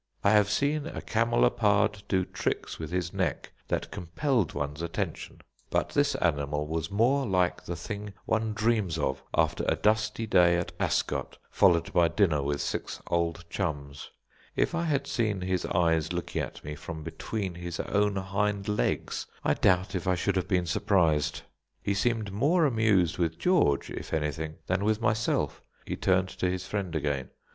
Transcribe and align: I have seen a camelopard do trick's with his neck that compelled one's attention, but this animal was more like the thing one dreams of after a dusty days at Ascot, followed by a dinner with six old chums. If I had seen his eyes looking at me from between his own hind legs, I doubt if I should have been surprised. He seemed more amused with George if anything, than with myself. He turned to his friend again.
I 0.23 0.31
have 0.31 0.49
seen 0.49 0.87
a 0.87 0.99
camelopard 0.99 2.01
do 2.07 2.25
trick's 2.25 2.79
with 2.79 2.89
his 2.89 3.13
neck 3.13 3.51
that 3.67 3.91
compelled 3.91 4.53
one's 4.53 4.81
attention, 4.81 5.41
but 5.69 5.89
this 5.89 6.15
animal 6.15 6.65
was 6.65 6.89
more 6.89 7.27
like 7.27 7.63
the 7.65 7.75
thing 7.75 8.13
one 8.25 8.55
dreams 8.55 8.97
of 8.97 9.21
after 9.37 9.63
a 9.67 9.75
dusty 9.75 10.25
days 10.25 10.59
at 10.61 10.71
Ascot, 10.79 11.37
followed 11.51 11.93
by 11.93 12.07
a 12.07 12.09
dinner 12.09 12.41
with 12.41 12.61
six 12.61 12.99
old 13.11 13.45
chums. 13.51 14.09
If 14.55 14.73
I 14.73 14.85
had 14.85 15.05
seen 15.05 15.41
his 15.41 15.67
eyes 15.67 16.11
looking 16.11 16.41
at 16.41 16.63
me 16.63 16.73
from 16.73 17.03
between 17.03 17.53
his 17.53 17.79
own 17.81 18.15
hind 18.15 18.67
legs, 18.67 19.27
I 19.43 19.53
doubt 19.53 19.93
if 19.93 20.07
I 20.07 20.15
should 20.15 20.35
have 20.35 20.47
been 20.47 20.65
surprised. 20.65 21.43
He 21.83 21.93
seemed 21.93 22.31
more 22.31 22.65
amused 22.65 23.19
with 23.19 23.37
George 23.37 23.91
if 23.91 24.13
anything, 24.13 24.55
than 24.65 24.83
with 24.83 24.99
myself. 24.99 25.61
He 25.85 25.95
turned 25.95 26.29
to 26.29 26.49
his 26.49 26.65
friend 26.65 26.95
again. 26.95 27.29